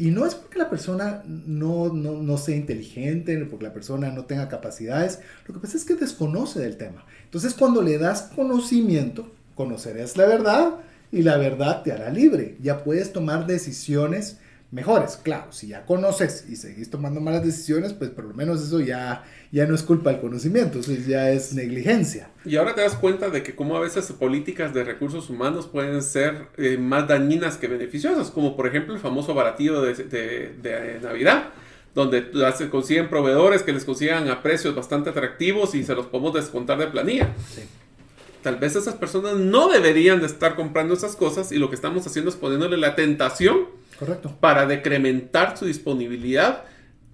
[0.00, 4.48] y no es porque la persona no, no, sea inteligente, porque la persona no tenga
[4.48, 7.04] capacidades, lo que pasa es que desconoce del tema.
[7.24, 10.76] Entonces cuando le das conocimiento, conocerás la verdad
[11.12, 12.56] y la verdad te hará libre.
[12.62, 14.38] Ya puedes tomar decisiones
[14.70, 15.18] mejores.
[15.22, 19.24] Claro, si ya conoces y seguís tomando malas decisiones, pues por lo menos eso ya,
[19.50, 22.30] ya no es culpa del conocimiento, eso ya es negligencia.
[22.44, 26.02] Y ahora te das cuenta de que como a veces políticas de recursos humanos pueden
[26.02, 31.44] ser eh, más dañinas que beneficiosas, como por ejemplo el famoso baratillo de, de, Navidad
[31.92, 36.34] donde se consiguen proveedores que les consigan a precios bastante atractivos y se los podemos
[36.34, 37.34] descontar de planilla.
[38.44, 42.06] Tal vez esas personas no deberían de estar comprando esas cosas y lo que estamos
[42.06, 44.34] haciendo es poniéndole la tentación Correcto.
[44.40, 46.64] Para decrementar su disponibilidad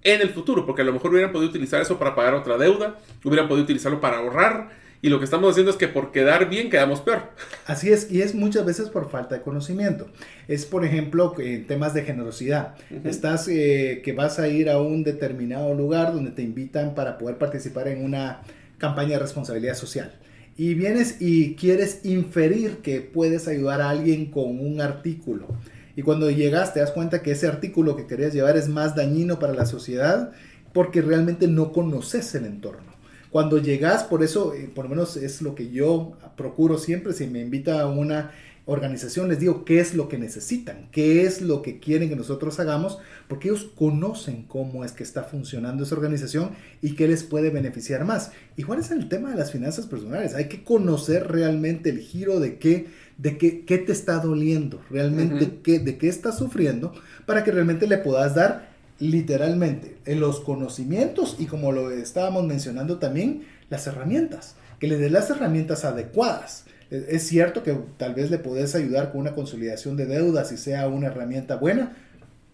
[0.05, 2.97] en el futuro, porque a lo mejor hubieran podido utilizar eso para pagar otra deuda,
[3.25, 4.71] hubieran podido utilizarlo para ahorrar,
[5.03, 7.31] y lo que estamos haciendo es que por quedar bien quedamos peor.
[7.67, 10.09] Así es, y es muchas veces por falta de conocimiento.
[10.49, 12.77] Es, por ejemplo, en temas de generosidad.
[13.05, 17.37] Estás eh, que vas a ir a un determinado lugar donde te invitan para poder
[17.37, 18.43] participar en una
[18.79, 20.15] campaña de responsabilidad social.
[20.57, 25.49] Y vienes y quieres inferir que puedes ayudar a alguien con un artículo
[25.97, 29.39] y cuando llegas te das cuenta que ese artículo que querías llevar es más dañino
[29.39, 30.31] para la sociedad
[30.73, 32.95] porque realmente no conoces el entorno.
[33.31, 37.27] Cuando llegas, por eso, eh, por lo menos es lo que yo procuro siempre, si
[37.27, 38.31] me invita a una
[38.67, 42.59] organización, les digo qué es lo que necesitan, qué es lo que quieren que nosotros
[42.59, 46.51] hagamos, porque ellos conocen cómo es que está funcionando esa organización
[46.83, 48.33] y qué les puede beneficiar más.
[48.57, 52.59] Igual es el tema de las finanzas personales, hay que conocer realmente el giro de
[52.59, 52.87] qué
[53.19, 56.93] de qué, qué te está doliendo, realmente qué, de qué estás sufriendo,
[57.25, 62.99] para que realmente le puedas dar literalmente en los conocimientos y como lo estábamos mencionando
[62.99, 66.65] también, las herramientas, que le des las herramientas adecuadas.
[66.91, 70.87] Es cierto que tal vez le puedes ayudar con una consolidación de deudas y sea
[70.87, 71.97] una herramienta buena,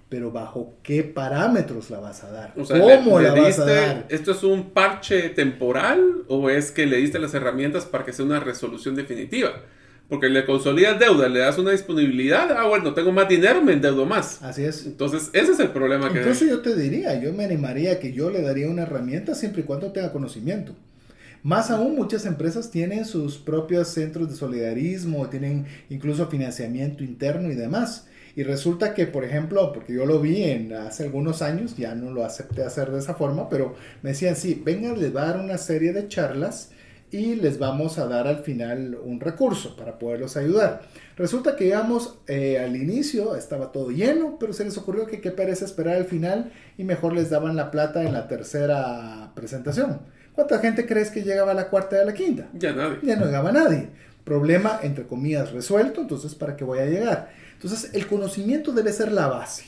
[0.08, 2.54] pero bajo qué parámetros la vas a dar.
[2.54, 4.06] ¿Cómo la vas a dar?
[4.08, 8.24] ¿Esto es un parche temporal o es que le diste las herramientas para que sea
[8.24, 9.52] una resolución definitiva?
[10.12, 14.04] Porque le consolidas deuda, le das una disponibilidad, ah, bueno, tengo más dinero, me endeudo
[14.04, 14.42] más.
[14.42, 14.84] Así es.
[14.84, 18.28] Entonces, ese es el problema que Entonces yo te diría, yo me animaría que yo
[18.28, 20.74] le daría una herramienta siempre y cuando tenga conocimiento.
[21.42, 27.54] Más aún, muchas empresas tienen sus propios centros de solidarismo, tienen incluso financiamiento interno y
[27.54, 28.06] demás.
[28.36, 32.10] Y resulta que, por ejemplo, porque yo lo vi en hace algunos años, ya no
[32.10, 35.40] lo acepté hacer de esa forma, pero me decían, sí, vengan, les va a dar
[35.40, 36.71] una serie de charlas
[37.12, 40.80] y les vamos a dar al final un recurso para poderlos ayudar.
[41.14, 45.30] Resulta que íbamos eh, al inicio, estaba todo lleno, pero se les ocurrió que qué
[45.30, 50.00] pereza esperar al final y mejor les daban la plata en la tercera presentación.
[50.34, 52.48] ¿Cuánta gente crees que llegaba a la cuarta y a la quinta?
[52.54, 52.98] Ya nadie.
[53.02, 53.90] Ya no llegaba nadie.
[54.24, 57.30] Problema, entre comillas, resuelto, entonces ¿para qué voy a llegar?
[57.52, 59.64] Entonces el conocimiento debe ser la base.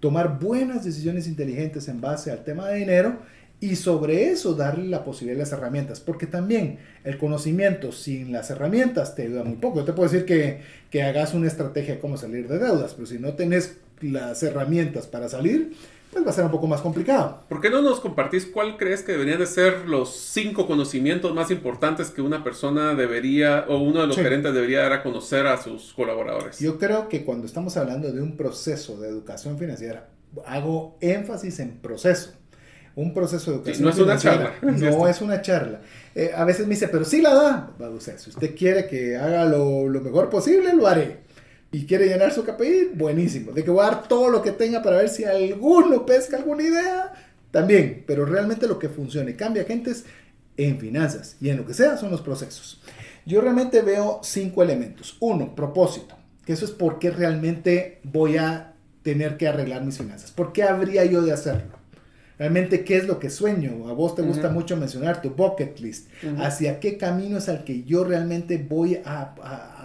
[0.00, 3.18] Tomar buenas decisiones inteligentes en base al tema de dinero
[3.60, 8.50] y sobre eso darle la posibilidad de las herramientas, porque también el conocimiento sin las
[8.50, 9.80] herramientas te ayuda muy poco.
[9.80, 13.06] Yo te puedo decir que, que hagas una estrategia de cómo salir de deudas, pero
[13.06, 15.72] si no tenés las herramientas para salir,
[16.12, 17.40] pues va a ser un poco más complicado.
[17.48, 21.50] ¿Por qué no nos compartís cuál crees que deberían de ser los cinco conocimientos más
[21.50, 25.60] importantes que una persona debería o uno de los gerentes debería dar a conocer a
[25.60, 26.58] sus colaboradores?
[26.58, 30.08] Yo creo que cuando estamos hablando de un proceso de educación financiera,
[30.44, 32.32] hago énfasis en proceso.
[32.96, 34.54] Un proceso de educación no es una charla.
[34.62, 35.80] No es una charla.
[36.14, 37.70] Eh, a veces me dice, pero sí la da.
[37.78, 41.26] O sea, si usted quiere que haga lo, lo mejor posible, lo haré
[41.72, 43.52] y quiere llenar su KPI, buenísimo.
[43.52, 46.62] De que voy a dar todo lo que tenga para ver si alguno pesca alguna
[46.62, 47.12] idea,
[47.50, 48.04] también.
[48.06, 50.04] Pero realmente lo que funcione, cambia gentes
[50.56, 52.80] en finanzas y en lo que sea son los procesos.
[53.26, 55.16] Yo realmente veo cinco elementos.
[55.20, 56.16] Uno, propósito,
[56.46, 58.72] que eso es por qué realmente voy a
[59.02, 60.30] tener que arreglar mis finanzas.
[60.30, 61.76] ¿Por qué habría yo de hacerlo?
[62.38, 63.88] Realmente, ¿qué es lo que sueño?
[63.88, 66.08] A vos te gusta mucho mencionar tu bucket list.
[66.38, 69.34] ¿Hacia qué camino es al que yo realmente voy a,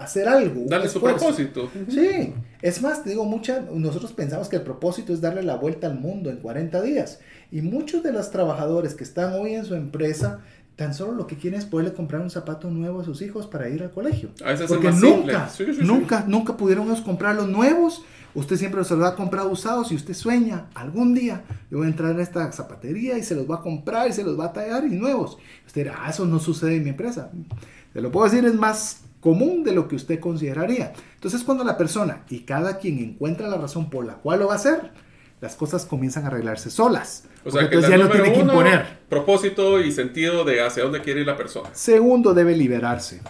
[0.01, 0.65] hacer algo?
[0.67, 1.69] Dale su propósito.
[1.87, 2.33] Sí.
[2.61, 5.97] Es más, te digo, mucha, nosotros pensamos que el propósito es darle la vuelta al
[5.97, 7.19] mundo en 40 días.
[7.51, 10.41] Y muchos de los trabajadores que están hoy en su empresa
[10.81, 13.69] tan solo lo que quieren es poderle comprar un zapato nuevo a sus hijos para
[13.69, 14.29] ir al colegio.
[14.43, 15.47] A Porque nunca,
[15.81, 18.03] nunca, nunca pudieron comprar los nuevos
[18.33, 21.89] Usted siempre los va a comprar usados y usted sueña, algún día yo voy a
[21.89, 24.53] entrar en esta zapatería y se los va a comprar y se los va a
[24.53, 25.37] tallar y nuevos.
[25.67, 27.29] Usted dirá, ah, eso no sucede en mi empresa.
[27.91, 30.93] Se lo puedo decir, es más común de lo que usted consideraría.
[31.15, 34.53] Entonces cuando la persona y cada quien encuentra la razón por la cual lo va
[34.53, 34.91] a hacer,
[35.41, 37.23] las cosas comienzan a arreglarse solas.
[37.43, 38.99] O sea, que entonces ya no tiene que imponer.
[39.09, 41.69] Propósito y sentido de hacia dónde quiere ir la persona.
[41.73, 43.21] Segundo, debe liberarse.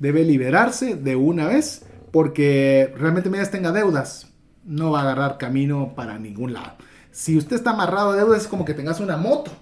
[0.00, 4.32] Debe liberarse de una vez porque realmente mientras tenga deudas,
[4.64, 6.72] no va a agarrar camino para ningún lado.
[7.12, 9.52] Si usted está amarrado a deudas, es como que tengas una moto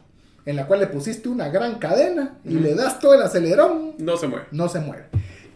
[0.47, 3.95] en la cual le pusiste una gran cadena y le das todo el acelerón.
[3.99, 4.47] No se mueve.
[4.53, 5.05] No se mueve.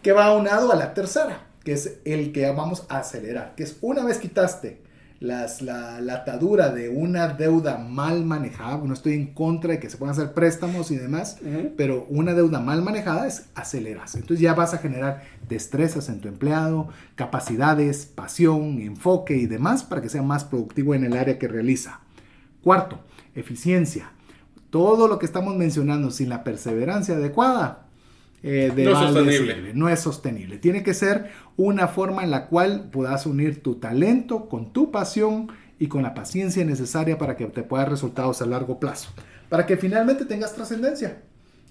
[0.03, 3.77] Que va aunado a la tercera, que es el que vamos a acelerar, que es
[3.81, 4.88] una vez quitaste
[5.19, 9.97] las, la, atadura de una deuda mal manejada, no estoy en contra de que se
[9.97, 11.37] puedan hacer préstamos y demás,
[11.75, 14.19] pero una deuda mal manejada es acelerarse.
[14.19, 20.01] Entonces ya vas a generar destrezas en tu empleado, capacidades, pasión, enfoque y demás para
[20.01, 21.99] que sea más productivo en el área que realiza.
[22.63, 22.99] Cuarto,
[23.35, 24.11] eficiencia.
[24.69, 27.88] Todo lo que estamos mencionando sin la perseverancia adecuada
[28.41, 29.73] eh, no, es sostenible.
[29.73, 30.57] no es sostenible.
[30.57, 35.49] Tiene que ser una forma en la cual puedas unir tu talento con tu pasión
[35.77, 39.09] y con la paciencia necesaria para que te puedas resultados a largo plazo.
[39.49, 41.21] Para que finalmente tengas trascendencia.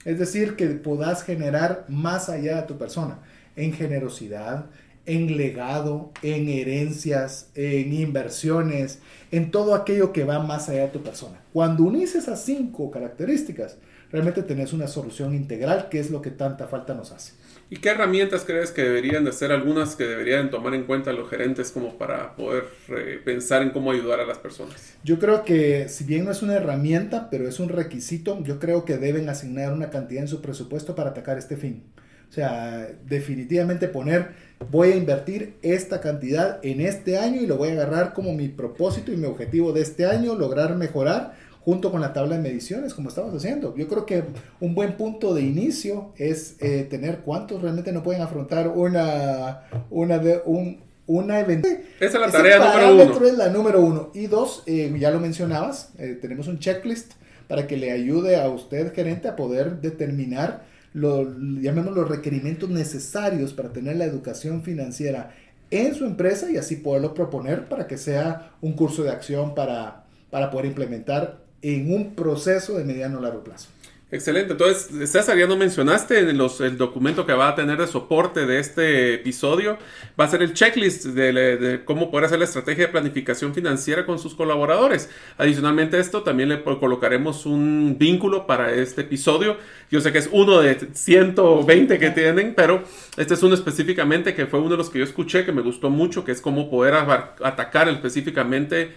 [0.04, 3.18] Es decir, que puedas generar más allá de tu persona.
[3.56, 4.66] En generosidad,
[5.08, 9.00] en legado, en herencias, en inversiones,
[9.30, 11.40] en todo aquello que va más allá de tu persona.
[11.52, 13.78] Cuando unís esas cinco características,
[14.10, 17.32] realmente tenés una solución integral, que es lo que tanta falta nos hace.
[17.70, 21.28] ¿Y qué herramientas crees que deberían de ser algunas que deberían tomar en cuenta los
[21.28, 24.94] gerentes como para poder eh, pensar en cómo ayudar a las personas?
[25.04, 28.86] Yo creo que si bien no es una herramienta, pero es un requisito, yo creo
[28.86, 31.82] que deben asignar una cantidad en su presupuesto para atacar este fin.
[32.30, 34.28] O sea, definitivamente poner,
[34.70, 38.48] voy a invertir esta cantidad en este año y lo voy a agarrar como mi
[38.48, 41.36] propósito y mi objetivo de este año, lograr mejorar
[41.68, 43.76] junto con la tabla de mediciones, como estamos haciendo.
[43.76, 44.24] Yo creo que
[44.58, 50.18] un buen punto de inicio es eh, tener cuántos realmente no pueden afrontar una, una,
[50.18, 51.68] de, un, una evento.
[52.00, 53.26] Esa es la tarea número uno.
[53.26, 54.10] es la número uno.
[54.14, 57.12] Y dos, eh, ya lo mencionabas, eh, tenemos un checklist
[57.48, 60.64] para que le ayude a usted, gerente, a poder determinar
[60.94, 65.34] lo, los requerimientos necesarios para tener la educación financiera
[65.70, 70.06] en su empresa y así poderlo proponer para que sea un curso de acción para,
[70.30, 73.68] para poder implementar en un proceso de mediano a largo plazo.
[74.10, 74.52] Excelente.
[74.52, 78.46] Entonces, César, ya no mencionaste en los, el documento que va a tener de soporte
[78.46, 79.76] de este episodio.
[80.18, 84.18] Va a ser el checklist de, cómo poder hacer la estrategia de planificación financiera con
[84.18, 85.10] sus colaboradores.
[85.36, 89.58] Adicionalmente a esto, también le colocaremos un vínculo para este episodio.
[89.90, 92.84] Yo sé que es uno de 120 que tienen, pero
[93.18, 95.90] este es uno específicamente que fue uno de los que yo escuché que me gustó
[95.90, 98.90] mucho, que es cómo poder atacar específicamente.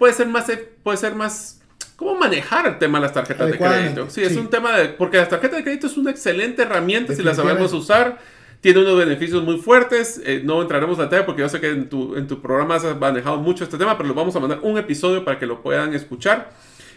[0.00, 0.50] Puede ser más,
[0.82, 1.57] puede ser más
[1.98, 4.08] cómo manejar el tema de las tarjetas de crédito.
[4.08, 4.90] Sí, es un tema de...
[4.90, 8.20] Porque las tarjetas de crédito es una excelente herramienta si las sabemos usar.
[8.60, 10.22] Tiene unos beneficios muy fuertes.
[10.24, 12.84] Eh, no entraremos en detalle porque yo sé que en tu, en tu programa has
[12.96, 15.92] manejado mucho este tema, pero les vamos a mandar un episodio para que lo puedan
[15.92, 16.52] escuchar.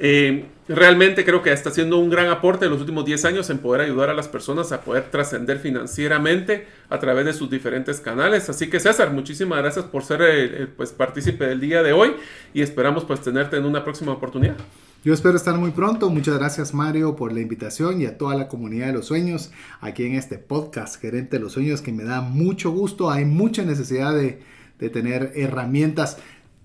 [0.01, 3.57] Eh, realmente creo que está haciendo un gran aporte en los últimos 10 años en
[3.57, 8.49] poder ayudar a las personas a poder trascender financieramente a través de sus diferentes canales.
[8.49, 12.15] Así que César, muchísimas gracias por ser el, pues, partícipe del día de hoy
[12.53, 14.55] y esperamos pues tenerte en una próxima oportunidad.
[15.03, 16.09] Yo espero estar muy pronto.
[16.09, 20.03] Muchas gracias Mario por la invitación y a toda la comunidad de los sueños aquí
[20.03, 23.09] en este podcast Gerente de los Sueños que me da mucho gusto.
[23.09, 24.41] Hay mucha necesidad de,
[24.77, 26.17] de tener herramientas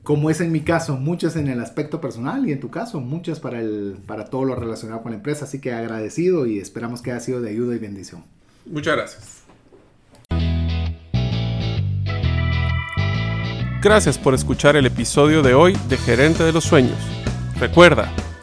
[0.03, 3.39] como es en mi caso, muchas en el aspecto personal y en tu caso, muchas
[3.41, 5.45] para, el, para todo lo relacionado con la empresa.
[5.45, 8.25] Así que agradecido y esperamos que haya sido de ayuda y bendición.
[8.67, 9.45] Muchas gracias.
[13.81, 16.99] Gracias por escuchar el episodio de hoy de Gerente de los Sueños.
[17.59, 18.13] Recuerda